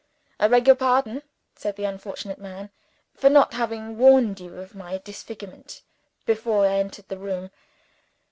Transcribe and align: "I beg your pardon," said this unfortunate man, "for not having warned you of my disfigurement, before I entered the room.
"I 0.39 0.47
beg 0.47 0.65
your 0.65 0.75
pardon," 0.75 1.21
said 1.55 1.75
this 1.75 1.85
unfortunate 1.85 2.39
man, 2.39 2.71
"for 3.13 3.29
not 3.29 3.53
having 3.53 3.99
warned 3.99 4.39
you 4.39 4.55
of 4.55 4.73
my 4.73 4.97
disfigurement, 4.97 5.83
before 6.25 6.65
I 6.65 6.79
entered 6.79 7.07
the 7.07 7.19
room. 7.19 7.51